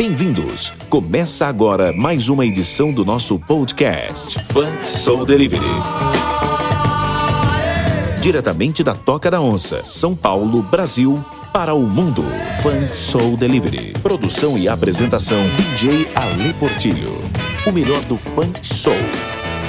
Bem-vindos! 0.00 0.72
Começa 0.88 1.46
agora 1.46 1.92
mais 1.92 2.30
uma 2.30 2.46
edição 2.46 2.90
do 2.90 3.04
nosso 3.04 3.38
podcast 3.38 4.42
Funk 4.44 4.88
Soul 4.88 5.26
Delivery. 5.26 5.60
Diretamente 8.22 8.82
da 8.82 8.94
Toca 8.94 9.30
da 9.30 9.42
Onça, 9.42 9.84
São 9.84 10.16
Paulo, 10.16 10.62
Brasil, 10.62 11.22
para 11.52 11.74
o 11.74 11.82
mundo. 11.82 12.24
Funk 12.62 12.96
Soul 12.96 13.36
Delivery. 13.36 13.92
Produção 14.02 14.56
e 14.56 14.70
apresentação 14.70 15.36
DJ 15.58 16.08
Ale 16.14 16.54
Portilho. 16.54 17.20
O 17.66 17.70
melhor 17.70 18.00
do 18.04 18.16
Funk 18.16 18.66
Soul. 18.66 18.96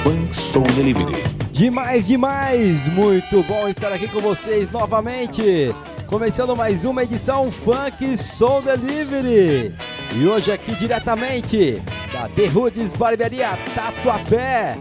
Funk 0.02 0.34
Soul 0.34 0.64
Delivery. 0.74 1.22
Demais, 1.52 2.06
demais! 2.06 2.88
Muito 2.88 3.42
bom 3.42 3.68
estar 3.68 3.92
aqui 3.92 4.08
com 4.08 4.22
vocês 4.22 4.70
novamente. 4.70 5.74
Começando 6.06 6.56
mais 6.56 6.86
uma 6.86 7.02
edição 7.02 7.52
Funk 7.52 8.16
Soul 8.16 8.62
Delivery. 8.62 9.74
E 10.14 10.26
hoje 10.26 10.52
aqui 10.52 10.74
diretamente 10.74 11.82
da 12.12 12.28
The 12.28 12.46
Roots 12.46 12.92
Barbearia 12.92 13.58
Tatuapé. 13.74 14.76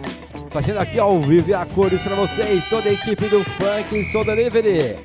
Fazendo 0.50 0.80
aqui 0.80 1.00
ao 1.00 1.22
vivo 1.22 1.50
e 1.50 1.54
a 1.54 1.66
cores 1.66 2.02
para 2.02 2.16
vocês, 2.16 2.66
toda 2.66 2.90
a 2.90 2.92
equipe 2.92 3.28
do 3.28 3.42
Funk 3.42 4.04
Soul 4.04 4.26
Delivery. 4.26 4.98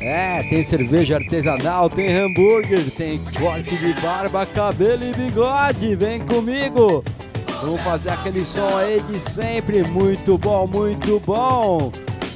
É, 0.00 0.42
tem 0.48 0.62
cerveja 0.62 1.16
artesanal, 1.16 1.90
tem 1.90 2.14
hambúrguer, 2.16 2.88
tem 2.92 3.18
corte 3.38 3.76
de 3.76 3.92
barba, 4.00 4.46
cabelo 4.46 5.04
e 5.04 5.12
bigode. 5.12 5.96
Vem 5.96 6.20
comigo! 6.20 7.04
Vamos 7.60 7.80
fazer 7.80 8.10
aquele 8.10 8.44
som 8.44 8.76
aí 8.76 9.00
de 9.08 9.18
sempre. 9.18 9.82
Muito 9.88 10.38
bom, 10.38 10.68
muito 10.68 11.20
bom. 11.26 11.90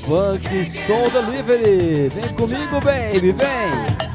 Funk 0.07 0.65
Soul 0.65 1.11
Delivery. 1.11 2.09
Vem 2.09 2.35
comigo, 2.35 2.81
baby, 2.81 3.31
vem. 3.31 4.09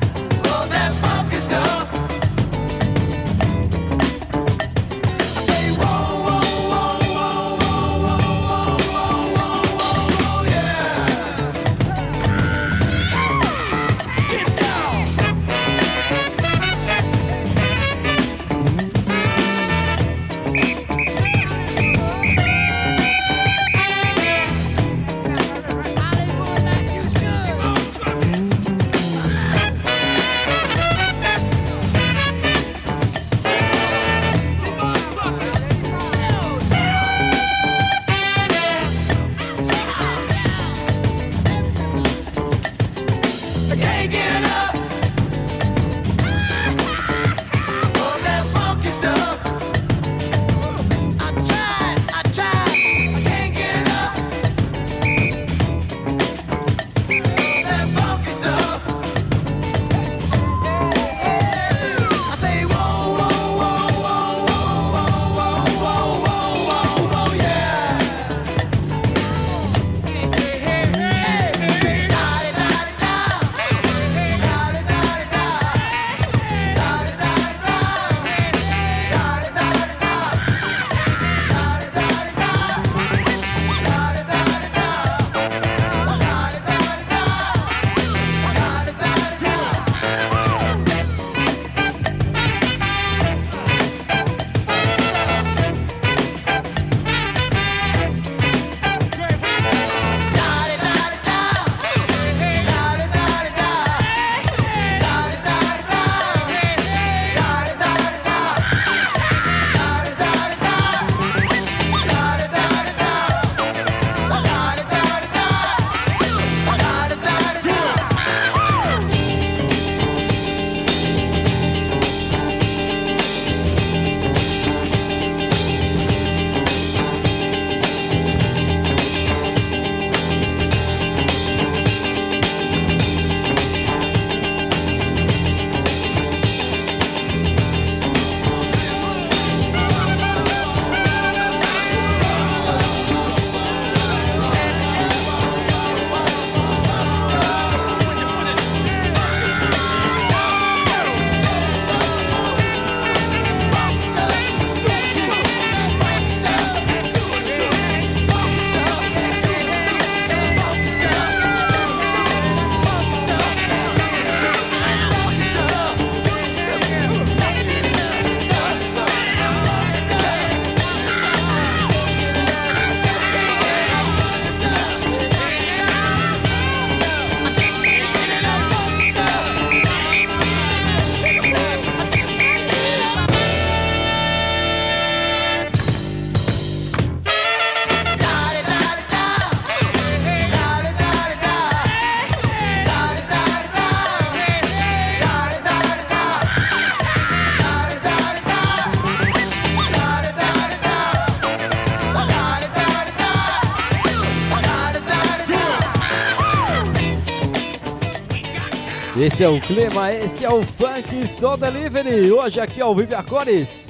Esse 209.33 209.43
é 209.45 209.49
o 209.49 209.59
clima, 209.59 210.13
esse 210.13 210.45
é 210.45 210.49
o 210.49 210.61
Funk 210.61 211.27
Soul 211.27 211.57
Delivery. 211.57 212.31
Hoje 212.31 212.59
aqui 212.59 212.79
ao 212.79 212.93
Vive 212.93 213.15
a 213.15 213.23
Cores. 213.23 213.87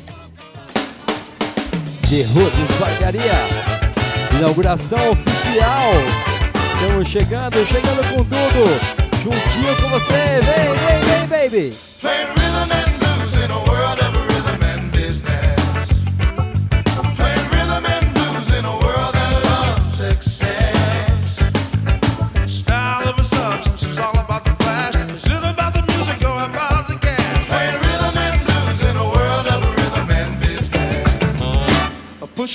De 2.08 2.24
Roots 2.24 2.76
Barbearia. 2.80 3.22
Inauguração 4.38 5.12
oficial. 5.12 5.92
Estamos 6.76 7.08
chegando, 7.10 7.66
chegando 7.66 8.10
com 8.10 8.24
tudo. 8.24 8.80
Juntinho 9.22 9.76
com 9.82 9.90
você. 9.90 10.40
Vem, 10.46 11.28
vem, 11.28 11.28
vem, 11.28 11.28
baby. 11.28 12.43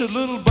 a 0.00 0.06
little 0.06 0.47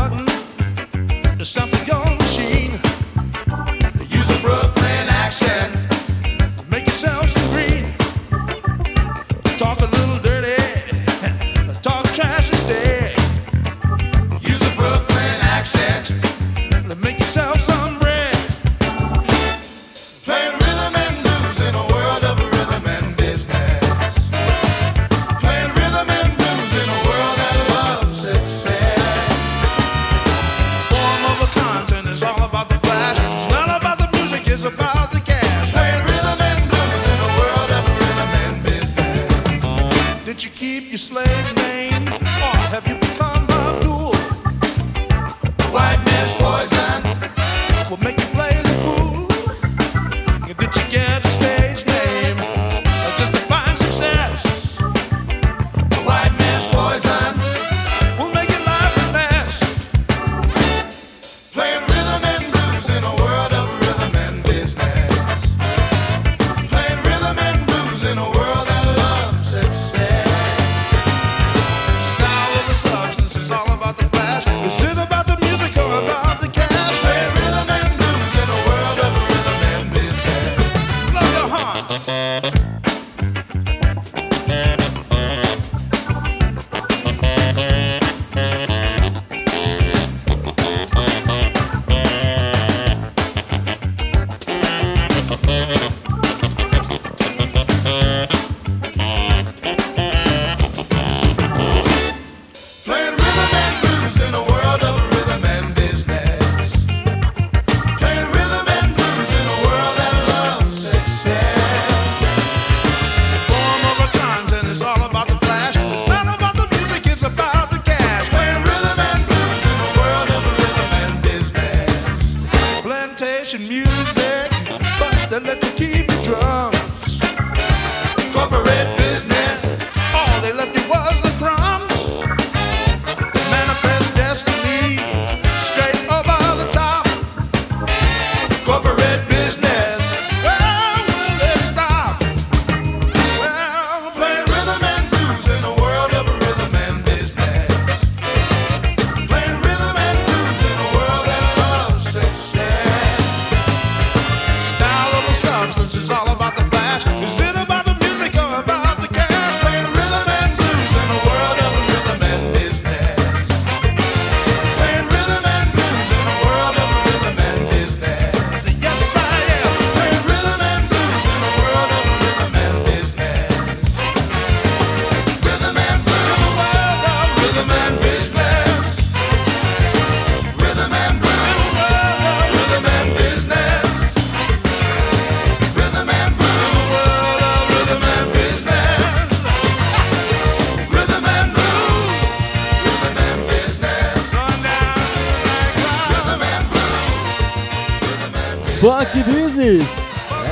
Funk 198.88 199.22
Business. 199.26 199.86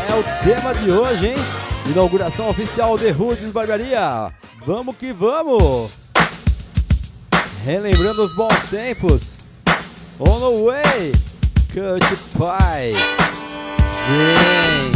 É 0.10 0.14
o 0.14 0.24
tema 0.44 0.76
de 0.76 0.92
hoje, 0.92 1.28
hein? 1.28 1.36
Inauguração 1.90 2.50
oficial 2.50 2.98
de 2.98 3.10
Rudes 3.10 3.50
Barbearia. 3.50 4.30
Vamos 4.66 4.98
que 4.98 5.14
vamos! 5.14 5.92
Relembrando 7.64 8.26
os 8.26 8.36
bons 8.36 8.60
tempos. 8.70 9.38
On 10.20 10.26
the 10.26 10.64
way, 10.66 11.14
Cut 11.72 12.06
Pie. 12.36 12.98
Vem! 14.10 14.96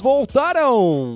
Voltaram! 0.00 1.13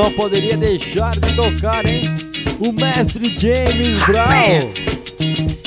não 0.00 0.10
poderia 0.12 0.56
deixar 0.56 1.12
de 1.18 1.36
tocar, 1.36 1.84
hein? 1.86 2.04
O 2.58 2.72
mestre 2.72 3.28
James 3.38 4.02
Brown. 4.06 4.28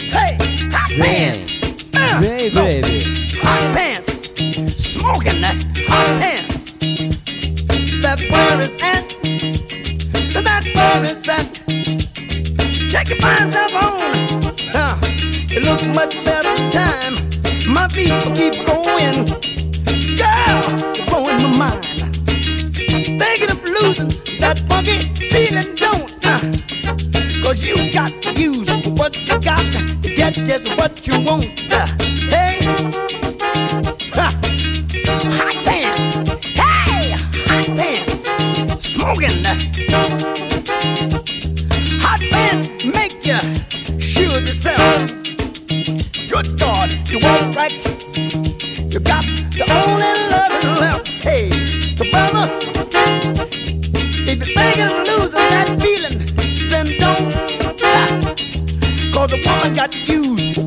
Hey, 0.09 0.37
hot 0.71 0.95
pants. 0.97 1.45
Uh, 1.93 2.19
Vem, 2.19 2.49
baby. 2.49 3.03
Hot 3.43 3.73
pants. 3.75 4.07
Smoking 4.83 5.39
that 5.41 5.55
hot 5.87 6.19
pants. 6.19 6.71
That 8.01 8.17
bird 8.31 8.61
is 8.61 8.73
at. 8.81 9.05
That 10.43 10.63
bird 10.73 11.05
is 11.05 11.29
at. 11.29 11.47
Check 12.89 13.09
your 13.09 13.19
pants 13.19 13.55
up 13.55 13.83
on. 13.83 14.01
Uh, 14.73 14.97
it 15.51 15.63
looks 15.63 15.83
much 15.95 16.25
better 16.25 16.55
time. 16.71 17.13
My 17.71 17.87
people 17.87 18.31
keep 18.35 18.65
going. 18.65 18.72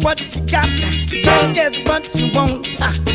what 0.07 0.21
you 0.37 0.41
got. 0.43 0.69
You 1.11 1.21
Don't 1.21 1.53
just 1.53 1.85
what 1.85 2.15
you 2.15 2.33
want. 2.33 3.06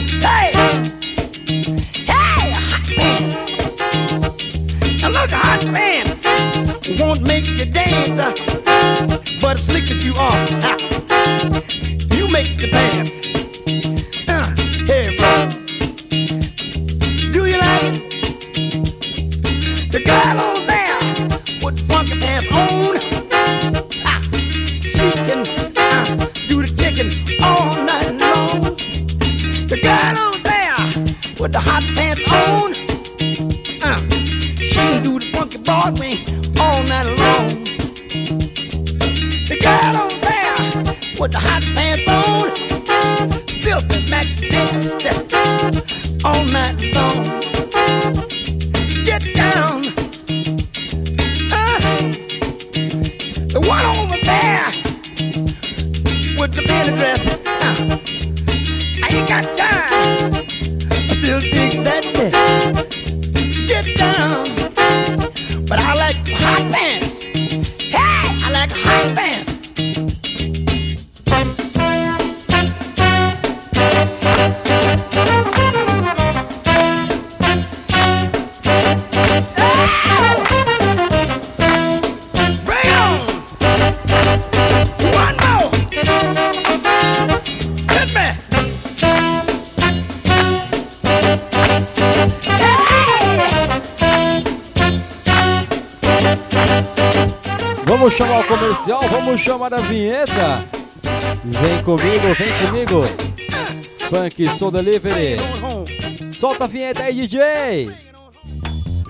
Soul 104.61 104.69
Delivery. 104.69 105.37
Solta 106.31 106.65
a 106.65 106.67
vinheta 106.67 107.01
aí, 107.01 107.25
DJ! 107.25 107.91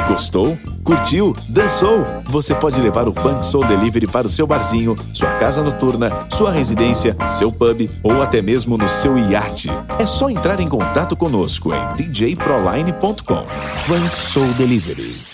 Gostou? 0.08 0.58
Curtiu? 0.82 1.34
Dançou? 1.50 2.00
Você 2.30 2.56
pode 2.56 2.80
levar 2.80 3.06
o 3.10 3.12
Funk 3.12 3.46
Soul 3.46 3.66
Delivery 3.66 4.08
para 4.08 4.28
o 4.28 4.30
seu 4.30 4.48
barzinho, 4.48 4.96
sua 5.14 5.32
casa 5.36 5.62
noturna, 5.62 6.10
sua 6.30 6.54
residência, 6.54 7.18
seu 7.30 7.52
pub 7.52 7.90
ou 8.02 8.22
até 8.22 8.42
mesmo 8.42 8.78
no 8.78 8.88
seu 8.88 9.18
iate. 9.18 9.68
É 10.00 10.06
só 10.06 10.30
entrar 10.30 10.62
em 10.62 10.70
contato 10.70 11.18
conosco 11.18 11.70
em 12.00 12.10
djproline.com. 12.10 13.46
Funk 13.86 14.18
Soul 14.18 14.54
Delivery. 14.54 15.31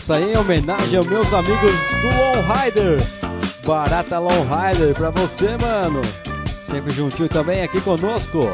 Essa 0.00 0.14
aí 0.14 0.32
é 0.32 0.38
homenagem 0.38 0.96
aos 0.96 1.06
meus 1.06 1.30
amigos 1.30 1.72
do 2.00 2.06
Long 2.06 2.54
Rider. 2.54 2.98
Barata 3.66 4.18
Long 4.18 4.46
Rider 4.48 4.94
pra 4.94 5.10
você, 5.10 5.58
mano. 5.58 6.00
Sempre 6.64 6.90
juntinho 6.94 7.28
também 7.28 7.60
aqui 7.60 7.82
conosco. 7.82 8.48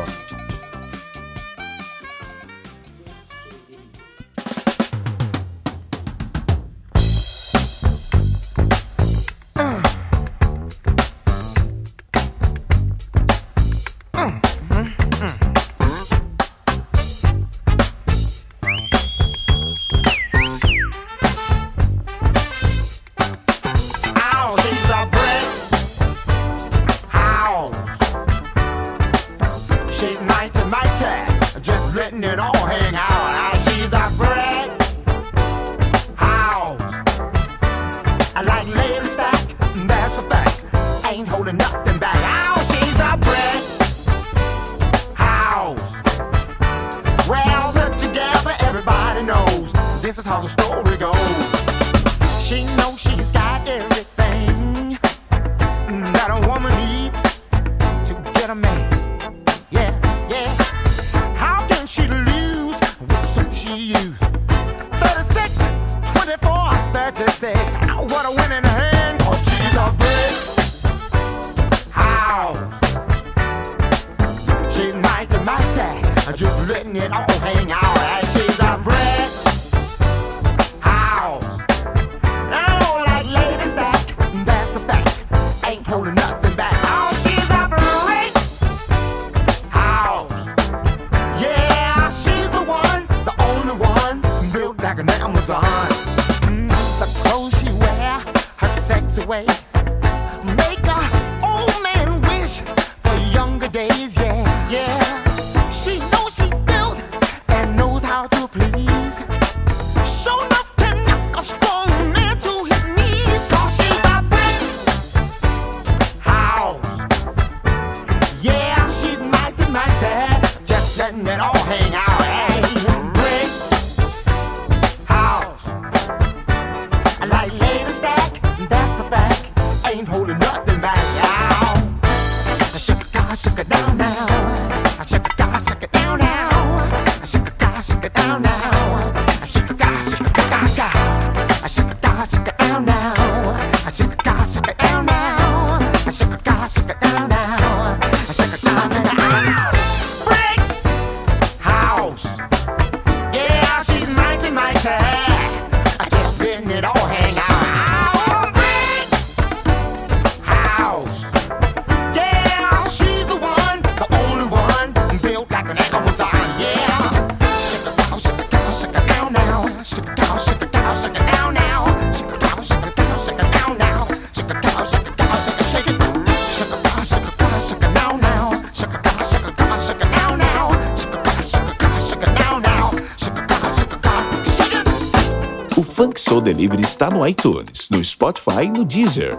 Soul 186.28 186.40
Delivery 186.40 186.82
está 186.82 187.08
no 187.08 187.24
iTunes, 187.24 187.88
no 187.88 188.04
Spotify 188.04 188.64
e 188.64 188.68
no 188.68 188.84
Deezer. 188.84 189.38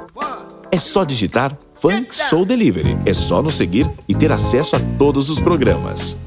É 0.72 0.80
só 0.80 1.04
digitar 1.04 1.52
Funk 1.74 2.16
Soul 2.16 2.46
Delivery. 2.46 2.98
É 3.06 3.14
só 3.14 3.42
nos 3.42 3.58
seguir 3.58 3.92
e 4.08 4.16
ter 4.16 4.32
acesso 4.32 4.78
a 4.78 4.80
todos 4.98 5.30
os 5.30 5.38
programas. 5.38 6.18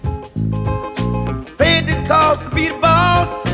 Be 1.57 1.81
the 1.83 2.79
boss. 2.79 3.50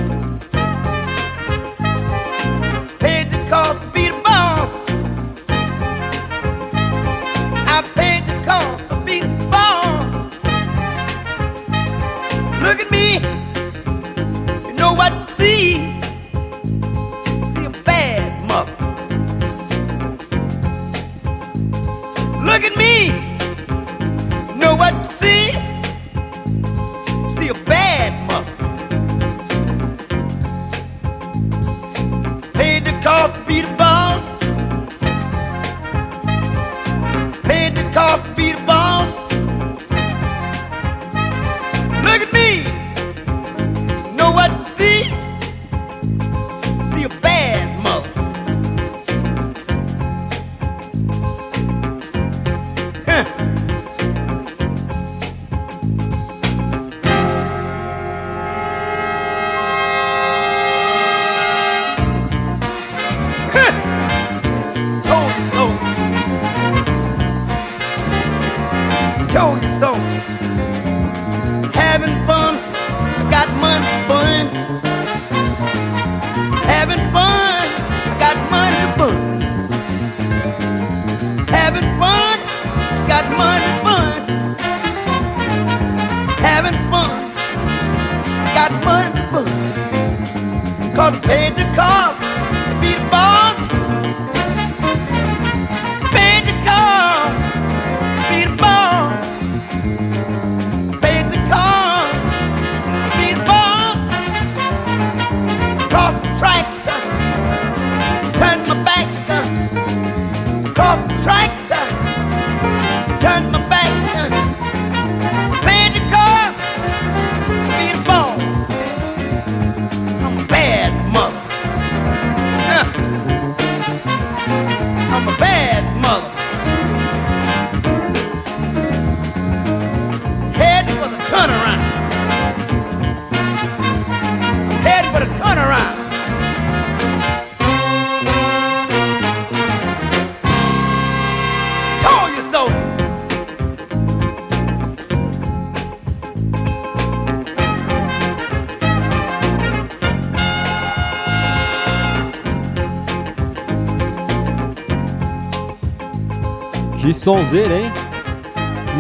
sonzeira, 157.27 157.81
hein? 157.81 157.93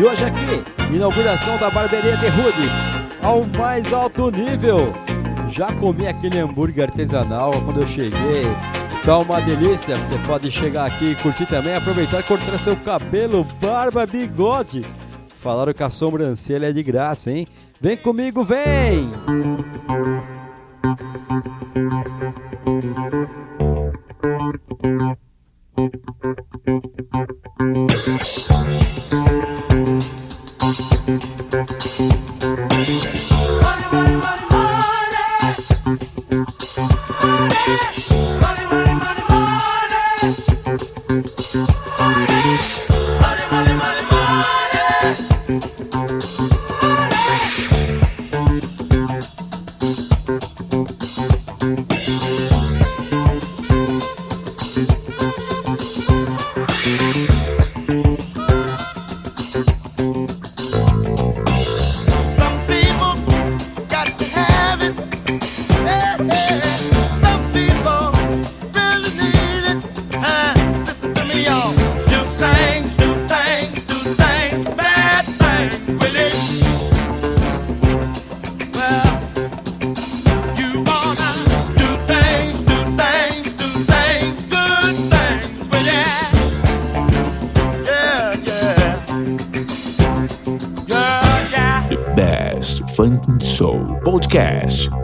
E 0.00 0.04
hoje 0.04 0.24
aqui, 0.24 0.64
inauguração 0.92 1.56
da 1.58 1.70
barbearia 1.70 2.16
de 2.16 2.26
Rudes, 2.26 2.72
ao 3.22 3.44
mais 3.56 3.92
alto 3.92 4.32
nível. 4.32 4.92
Já 5.48 5.72
comi 5.74 6.08
aquele 6.08 6.40
hambúrguer 6.40 6.86
artesanal 6.86 7.52
quando 7.62 7.82
eu 7.82 7.86
cheguei. 7.86 8.42
Tá 9.04 9.18
uma 9.18 9.40
delícia. 9.40 9.94
Você 9.94 10.18
pode 10.26 10.50
chegar 10.50 10.86
aqui 10.86 11.12
e 11.12 11.14
curtir 11.14 11.46
também, 11.46 11.76
aproveitar 11.76 12.18
e 12.18 12.24
cortar 12.24 12.58
seu 12.58 12.74
cabelo, 12.74 13.46
barba, 13.60 14.04
bigode. 14.04 14.84
Falaram 15.40 15.72
que 15.72 15.84
a 15.84 15.90
sobrancelha 15.90 16.70
é 16.70 16.72
de 16.72 16.82
graça, 16.82 17.30
hein? 17.30 17.46
Vem 17.80 17.96
comigo, 17.96 18.42
vem! 18.42 19.08
Música 19.28 20.35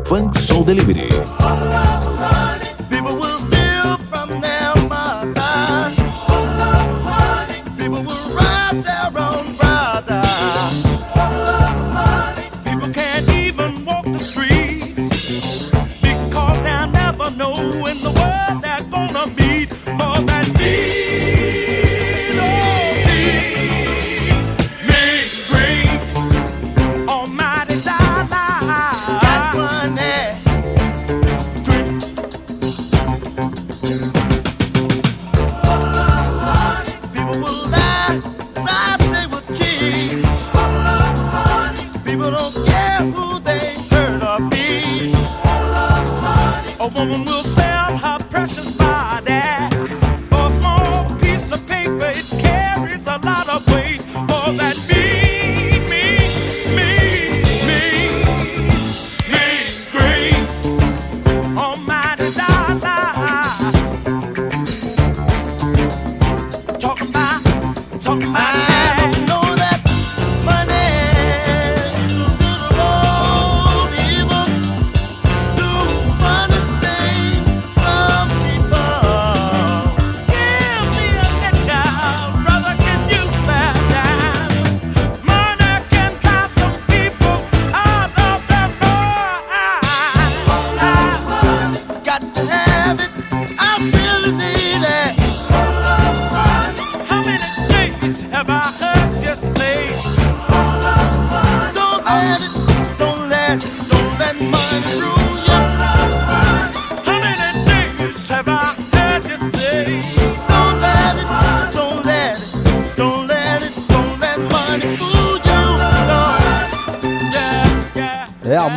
Funk 0.04 0.34
Soul 0.34 0.64
Delivery. 0.64 1.41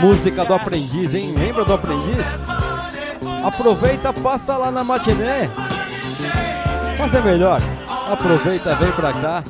música 0.06 0.46
do 0.46 0.54
aprendiz, 0.54 1.16
hein? 1.16 1.34
Lembra 1.36 1.66
do 1.66 1.74
aprendiz? 1.74 2.44
Aproveita, 3.44 4.14
passa 4.14 4.56
lá 4.56 4.70
na 4.70 4.84
matiné. 4.84 5.50
Mas 7.00 7.14
é 7.16 7.22
melhor, 7.22 7.60
aproveita, 8.08 8.76
vem 8.76 8.92
pra 8.92 9.12
cá. 9.14 9.44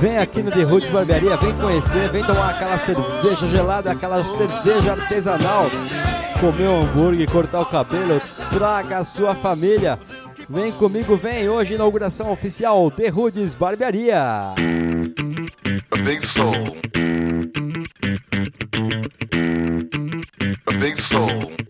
Vem 0.00 0.18
aqui 0.18 0.42
no 0.42 0.50
The 0.50 0.64
Roots 0.64 0.90
Barbearia, 0.90 1.36
vem 1.36 1.52
conhecer, 1.52 2.10
vem 2.10 2.24
tomar 2.24 2.50
aquela 2.50 2.76
cerveja 2.78 3.46
gelada, 3.46 3.92
aquela 3.92 4.24
cerveja 4.24 4.92
artesanal. 4.92 5.70
Comer 6.40 6.68
um 6.68 6.82
hambúrguer, 6.82 7.30
cortar 7.30 7.60
o 7.60 7.66
cabelo, 7.66 8.20
traga 8.52 8.98
a 8.98 9.04
sua 9.04 9.36
família. 9.36 9.98
Vem 10.50 10.72
comigo, 10.72 11.16
vem 11.16 11.48
hoje, 11.48 11.74
inauguração 11.74 12.32
oficial 12.32 12.90
The 12.90 13.08
Roots 13.08 13.54
Barbearia. 13.54 14.52
Big 16.04 16.26
Soul. 16.26 16.76
big 20.86 20.98
soul. 20.98 21.65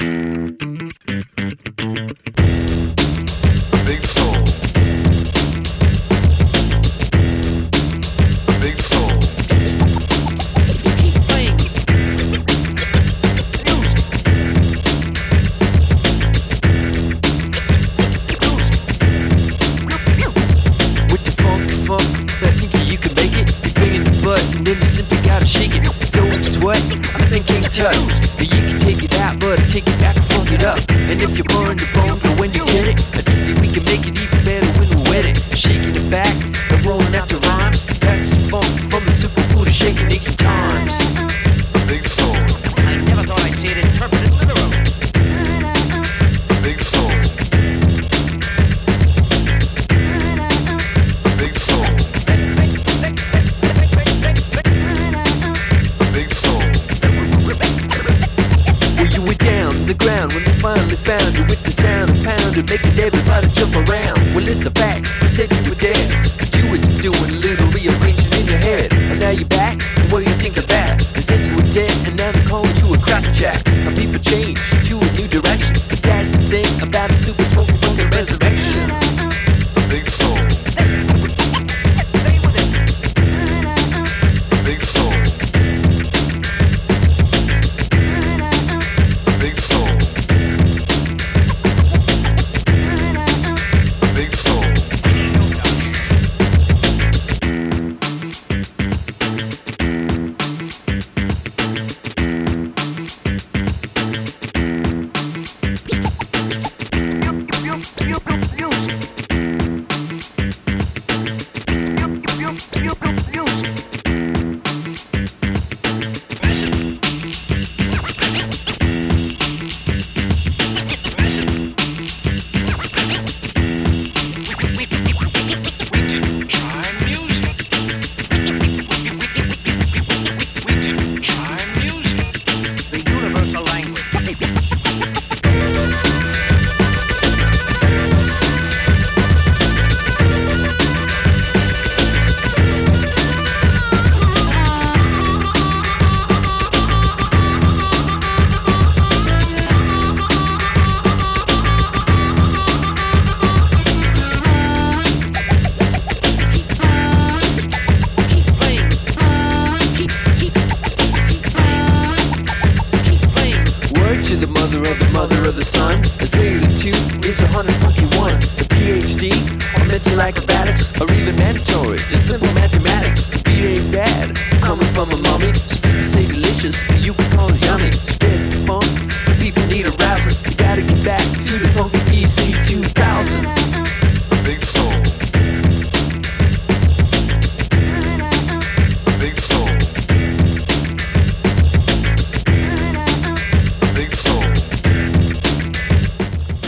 With 61.56 61.64
the 61.64 61.72
sound 61.72 62.10
of 62.10 62.20
pounding, 62.22 62.66
making 62.68 62.98
everybody 63.00 63.48
jump 63.48 63.72
around. 63.88 64.18
Well, 64.34 64.46
it's 64.46 64.66
a 64.66 64.70
fact, 64.70 65.08
you 65.22 65.28
said 65.28 65.48
you 65.48 65.70
were 65.70 65.80
dead. 65.80 66.04
But 66.36 66.52
you 66.52 66.70
were 66.70 66.76
just 66.76 67.00
doing 67.00 67.16
a 67.16 67.40
little 67.40 67.68
rearranging 67.72 68.32
in 68.40 68.46
your 68.46 68.60
head. 68.60 68.92
And 68.92 69.20
now 69.20 69.30
you're 69.30 69.48
back, 69.48 69.80
what 70.12 70.24
do 70.24 70.28
you 70.28 70.36
think 70.36 70.58
of 70.58 70.66
that? 70.68 71.00
They 71.14 71.22
said 71.22 71.40
you 71.40 71.56
were 71.56 71.70
dead, 71.72 71.92
and 72.06 72.16
now 72.16 72.32
they're 72.32 72.44
you 72.76 72.92
a 72.92 72.98
crackerjack. 72.98 73.64
Now 73.84 73.94
people 73.96 74.20
change. 74.20 74.60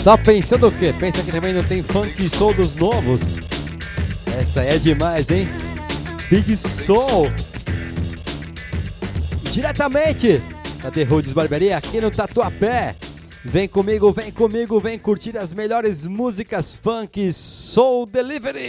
Tá 0.09 0.17
pensando 0.17 0.69
o 0.69 0.73
quê? 0.73 0.95
Pensa 0.99 1.23
que 1.23 1.31
também 1.31 1.53
não 1.53 1.63
tem 1.63 1.83
funk 1.83 2.31
soul 2.31 2.55
dos 2.55 2.75
novos? 2.75 3.37
Essa 4.41 4.63
é 4.63 4.79
demais, 4.79 5.31
hein? 5.31 5.47
Big 6.31 6.57
Soul! 6.57 7.31
Diretamente 9.53 10.41
da 10.83 10.91
The 10.91 11.03
Roots 11.03 11.35
Barbearia 11.35 11.77
aqui 11.77 12.01
no 12.01 12.11
Tatuapé. 12.11 12.97
Vem 13.45 13.69
comigo, 13.69 14.11
vem 14.11 14.33
comigo, 14.33 14.81
vem 14.81 14.99
curtir 14.99 15.37
as 15.37 15.53
melhores 15.53 16.07
músicas 16.07 16.73
funk 16.73 17.31
Soul 17.31 18.07
Delivery! 18.07 18.63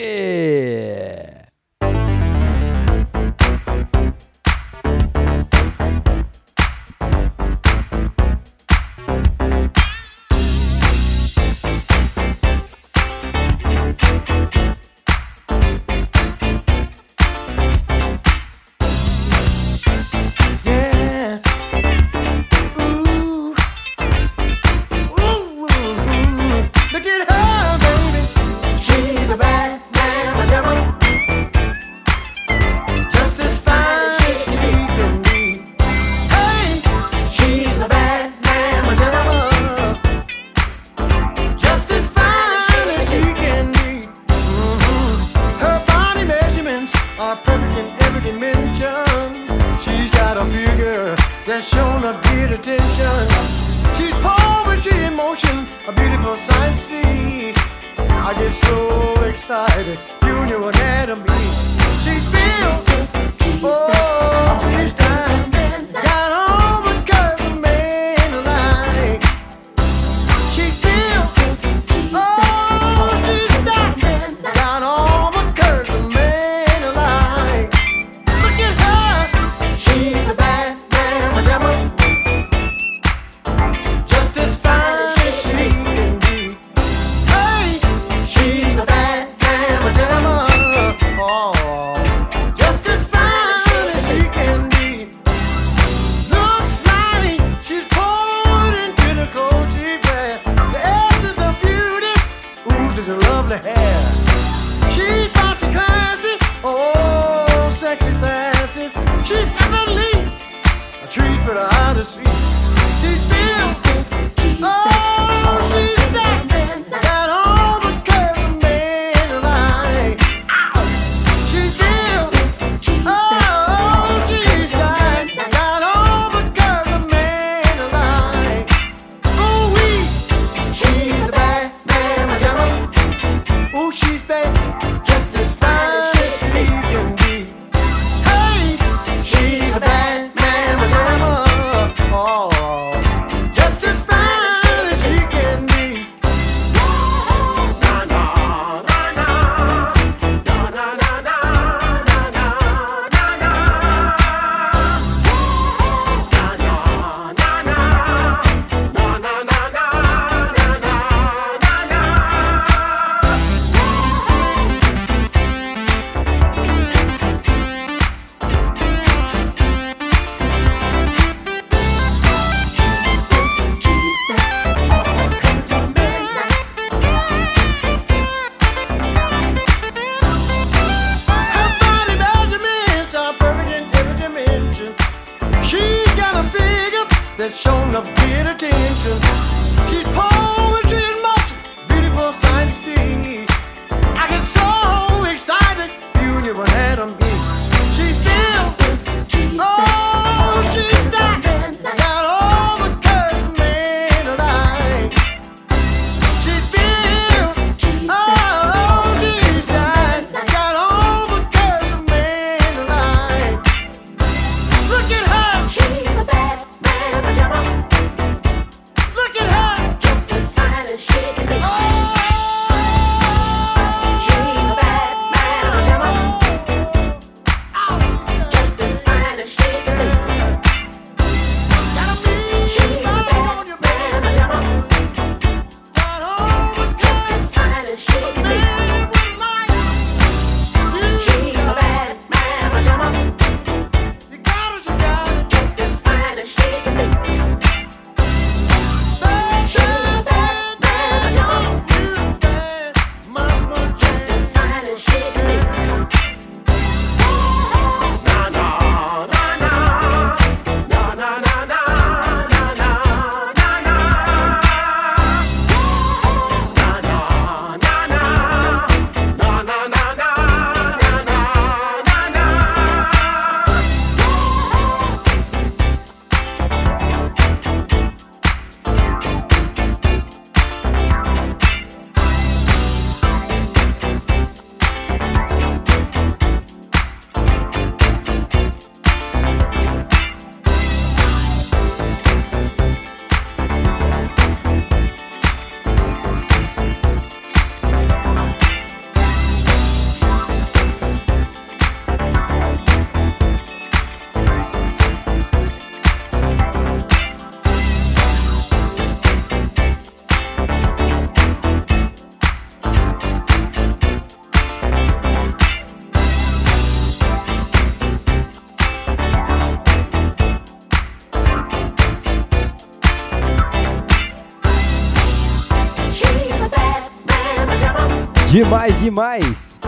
Demais, 328.62 328.99
demais. 328.99 329.80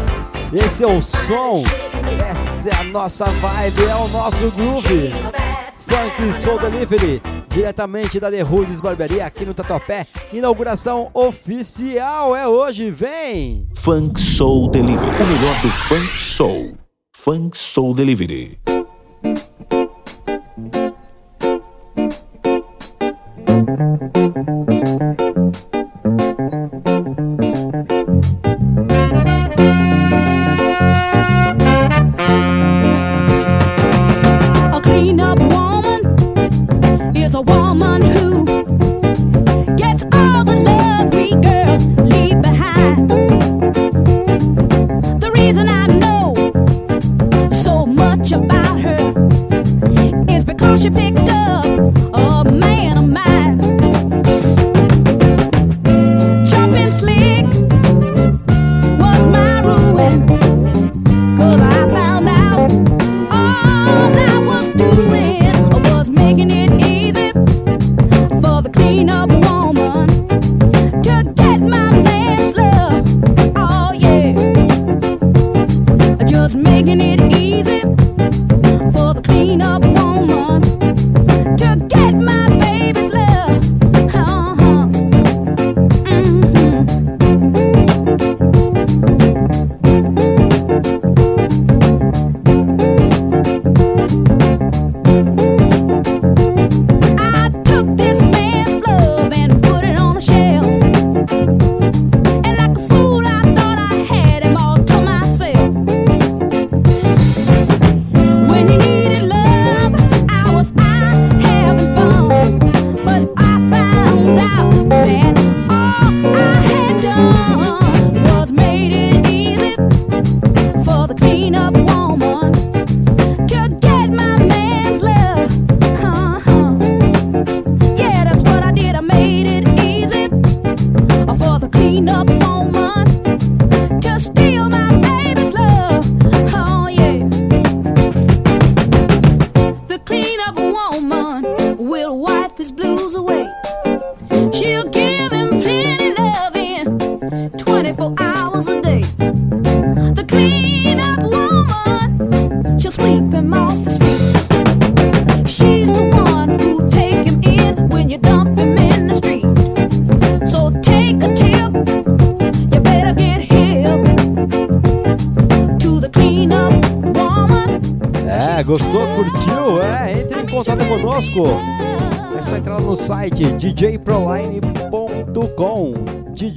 Esse 0.53 0.85
é 0.85 0.87
o 0.87 1.01
som, 1.01 1.61
essa 2.25 2.69
é 2.69 2.75
a 2.79 2.83
nossa 2.85 3.25
vibe, 3.25 3.83
é 3.83 3.95
o 3.95 4.07
nosso 4.07 4.49
groove. 4.51 5.11
Funk 5.85 6.33
Soul 6.33 6.57
Delivery, 6.57 7.21
diretamente 7.49 8.17
da 8.17 8.31
The 8.31 8.39
Rudes 8.39 8.79
Barbearia, 8.79 9.25
aqui 9.25 9.43
no 9.43 9.53
Tatuapé. 9.53 10.07
Inauguração 10.31 11.09
oficial 11.13 12.33
é 12.33 12.47
hoje, 12.47 12.89
vem! 12.89 13.67
Funk 13.75 14.17
Soul 14.17 14.69
Delivery, 14.69 15.21
o 15.21 15.27
melhor 15.27 15.61
do 15.61 15.69
Funk 15.69 16.17
Soul. 16.17 16.77
Funk 17.13 17.57
Soul 17.57 17.93
Delivery. 17.93 18.57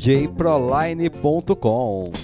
djproline.com. 0.05 2.24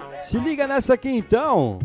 Se 0.31 0.39
liga 0.39 0.65
nessa 0.65 0.93
aqui 0.93 1.09
então. 1.09 1.77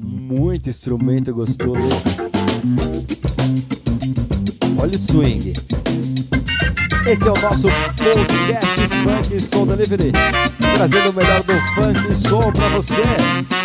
Muito 0.00 0.68
instrumento 0.68 1.32
gostoso. 1.32 1.80
Olha 4.76 4.96
o 4.96 4.98
swing. 4.98 5.52
Esse 7.06 7.28
é 7.28 7.30
o 7.30 7.40
nosso 7.40 7.68
podcast 8.02 8.80
Funk 9.04 9.40
Soul 9.44 9.66
Delivery, 9.66 10.10
trazendo 10.74 11.10
o 11.10 11.12
melhor 11.12 11.40
do 11.44 11.52
funk 11.76 12.16
soul 12.16 12.52
para 12.52 12.68
você. 12.70 13.63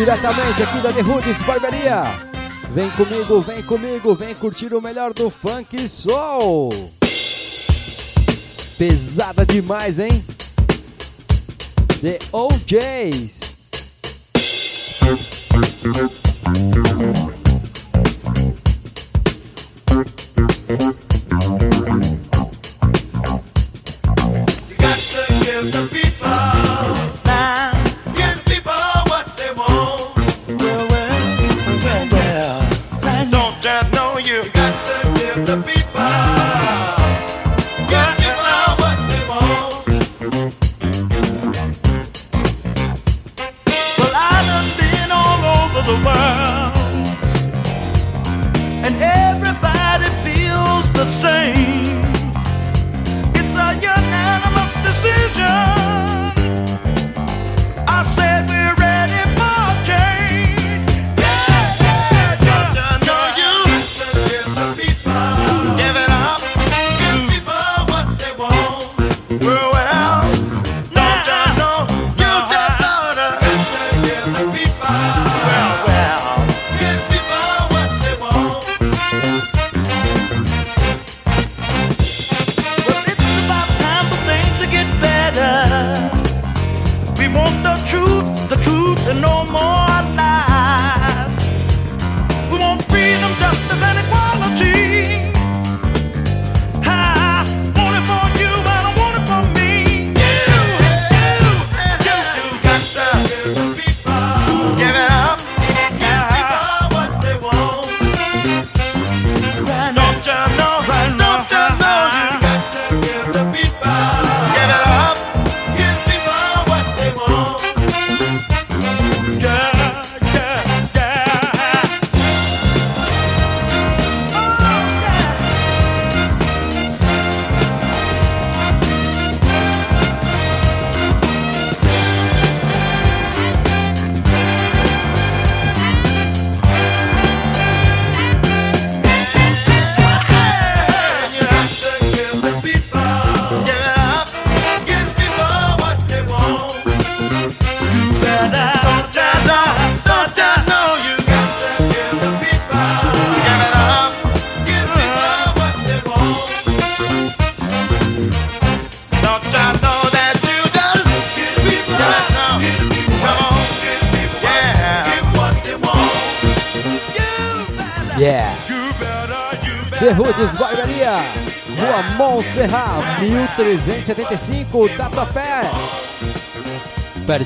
Diretamente 0.00 0.62
aqui 0.62 0.80
da 0.80 0.90
Nerudes 0.92 1.42
Barbearia. 1.42 2.04
Vem 2.72 2.90
comigo, 2.92 3.38
vem 3.42 3.62
comigo, 3.62 4.14
vem 4.14 4.34
curtir 4.34 4.72
o 4.72 4.80
melhor 4.80 5.12
do 5.12 5.28
funk 5.28 5.78
soul. 5.78 6.70
Pesada 8.78 9.44
demais, 9.44 9.98
hein? 9.98 10.24
The 12.00 12.18
OJs. 12.32 13.40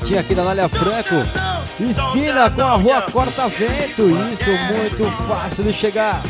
pertinho 0.05 0.19
aqui 0.19 0.35
da 0.35 0.43
Nália 0.43 0.69
Franco. 0.69 1.15
Esquina 1.79 2.49
com 2.51 2.61
a 2.61 2.75
rua 2.75 3.01
Corta 3.03 3.47
Vento. 3.47 4.07
Isso, 4.31 4.49
muito 4.73 5.03
fácil 5.27 5.63
de 5.63 5.73
chegar. 5.73 6.21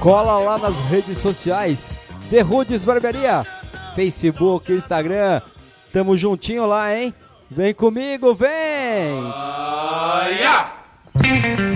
Cola 0.00 0.38
lá 0.38 0.58
nas 0.58 0.80
redes 0.80 1.18
sociais. 1.18 1.90
The 2.28 2.40
Rudes 2.40 2.84
Barbearia. 2.84 3.46
Facebook, 3.94 4.72
Instagram. 4.72 5.40
Tamo 5.92 6.16
juntinho 6.16 6.66
lá, 6.66 6.94
hein? 6.94 7.14
Vem 7.48 7.72
comigo, 7.72 8.34
vem! 8.34 8.50
Uh, 9.14 10.28
yeah. 10.28 11.75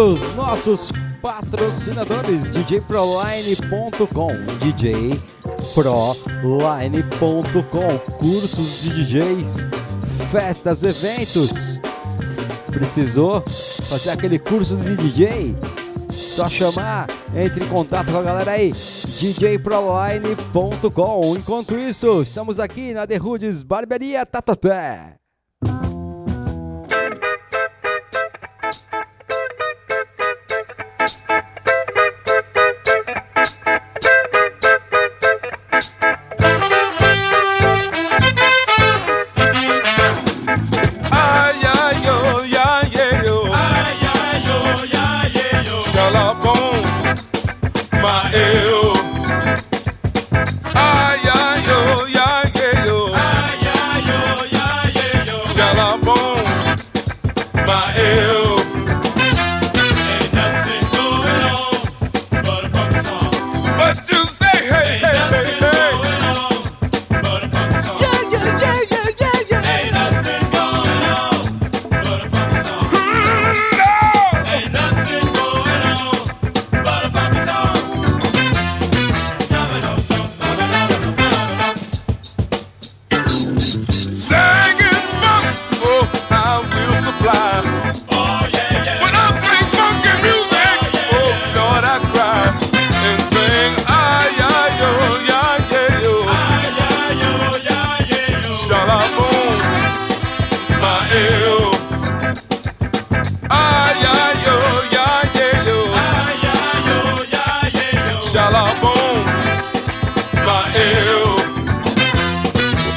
os 0.00 0.34
nossos 0.34 0.90
patrocinadores, 1.20 2.48
djproline.com, 2.48 4.32
djproline.com, 4.58 5.18
cursos 8.16 8.80
de 8.80 9.04
DJs, 9.04 9.66
festas, 10.30 10.82
eventos. 10.84 11.78
Precisou 12.72 13.44
fazer 13.88 14.08
aquele 14.10 14.38
curso 14.38 14.76
de 14.76 14.96
DJ? 14.96 15.54
Só 16.10 16.48
chamar, 16.48 17.06
entre 17.34 17.62
em 17.62 17.68
contato 17.68 18.10
com 18.10 18.18
a 18.18 18.22
galera 18.22 18.52
aí, 18.52 18.72
djproline.com. 18.72 19.60
Enquanto 21.36 21.78
isso, 21.78 22.22
estamos 22.22 22.58
aqui 22.58 22.94
na 22.94 23.06
The 23.06 23.16
Rudes 23.16 23.62
Barbearia 23.62 24.24
Tatuapé. 24.24 25.19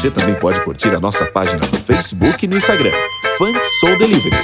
Você 0.03 0.11
também 0.11 0.35
pode 0.35 0.61
curtir 0.65 0.89
a 0.89 0.99
nossa 0.99 1.25
página 1.27 1.59
no 1.59 1.77
Facebook 1.77 2.43
e 2.43 2.47
no 2.49 2.57
Instagram. 2.57 2.91
Funk 3.37 3.65
Soul 3.79 3.97
Delivery. 3.97 4.35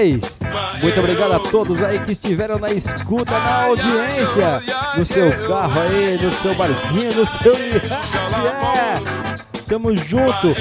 Mas, 0.00 0.40
muito 0.82 0.98
obrigado 0.98 1.32
a 1.32 1.38
todos 1.38 1.82
aí 1.82 1.98
que 2.00 2.12
estiveram 2.12 2.58
na 2.58 2.70
escuta, 2.72 3.38
na 3.38 3.64
audiência, 3.64 4.62
no 4.96 5.04
seu 5.04 5.30
carro 5.46 5.78
aí, 5.78 6.18
no 6.22 6.32
seu 6.32 6.54
barzinho, 6.54 7.14
no 7.14 7.26
seu 7.26 7.52
iate, 7.52 8.34
é. 8.78 9.60
Tamo 9.68 9.94
junto. 9.98 10.56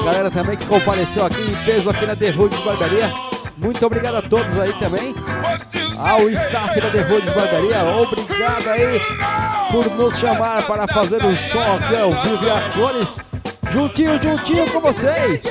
A 0.00 0.04
galera 0.04 0.30
também 0.30 0.56
que 0.56 0.64
compareceu 0.66 1.26
aqui 1.26 1.42
em 1.42 1.64
peso 1.64 1.90
aqui 1.90 2.06
na 2.06 2.14
The 2.14 2.30
Roots 2.30 2.60
Barbearia. 2.60 3.12
Muito 3.56 3.84
obrigado 3.84 4.14
a 4.14 4.22
todos 4.22 4.56
aí 4.60 4.72
também. 4.74 5.12
Ao 5.98 6.30
staff 6.30 6.80
da 6.80 6.90
The 6.90 7.02
Roots 7.02 7.32
Barbearia, 7.32 7.84
obrigado 7.84 8.68
aí 8.68 9.00
por 9.72 9.90
nos 9.96 10.16
chamar 10.16 10.64
para 10.68 10.86
fazer 10.86 11.24
o 11.24 11.34
som 11.34 11.78
aqui 11.78 11.96
ao 11.96 12.12
vivo 12.22 12.44
e 12.44 12.50
a 12.50 12.60
cores. 12.70 13.16
Juntinho, 13.72 14.22
juntinho 14.22 14.70
com 14.70 14.80
vocês. 14.80 15.42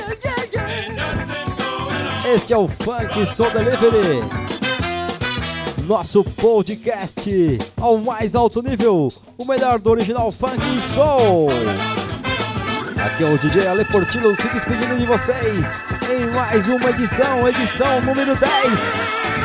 Este 2.26 2.54
é 2.54 2.56
o 2.56 2.66
Funk 2.66 3.26
Soul 3.26 3.50
Delivery. 3.50 4.22
Nosso 5.86 6.24
podcast 6.24 7.30
ao 7.76 7.98
mais 7.98 8.34
alto 8.34 8.62
nível, 8.62 9.12
o 9.36 9.44
melhor 9.44 9.78
do 9.78 9.90
original 9.90 10.32
funk 10.32 10.58
soul. 10.80 11.50
Aqui 13.04 13.24
é 13.24 13.26
o 13.26 13.36
DJ 13.36 13.66
Ale 13.66 13.84
Portillo 13.84 14.34
se 14.34 14.48
despedindo 14.48 14.96
de 14.96 15.04
vocês 15.04 15.66
em 16.10 16.34
mais 16.34 16.66
uma 16.66 16.88
edição, 16.88 17.46
edição 17.46 18.00
número 18.00 18.34
10. 18.34 18.50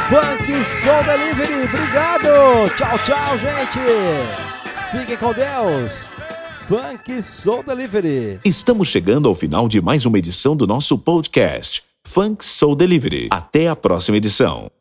Funk 0.07 0.63
Soul 0.63 1.03
Delivery. 1.03 1.65
Obrigado. 1.65 2.69
Tchau, 2.77 2.97
tchau, 2.99 3.37
gente. 3.39 3.79
Fiquem 4.91 5.17
com 5.17 5.33
Deus. 5.33 6.09
Funk 6.69 7.21
Soul 7.21 7.63
Delivery. 7.63 8.39
Estamos 8.45 8.87
chegando 8.87 9.27
ao 9.27 9.35
final 9.35 9.67
de 9.67 9.81
mais 9.81 10.05
uma 10.05 10.17
edição 10.17 10.55
do 10.55 10.65
nosso 10.65 10.97
podcast, 10.97 11.83
Funk 12.11 12.43
Soul 12.43 12.75
Delivery. 12.75 13.27
Até 13.29 13.67
a 13.67 13.75
próxima 13.75 14.17
edição. 14.17 14.71